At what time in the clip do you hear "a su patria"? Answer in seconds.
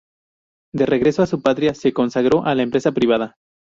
1.21-1.75